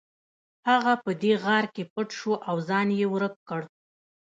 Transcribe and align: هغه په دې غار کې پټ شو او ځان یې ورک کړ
هغه 0.69 0.93
په 1.03 1.11
دې 1.21 1.33
غار 1.43 1.65
کې 1.73 1.83
پټ 1.93 2.07
شو 2.19 2.33
او 2.49 2.55
ځان 2.69 2.87
یې 2.99 3.05
ورک 3.13 3.35
کړ 3.49 3.61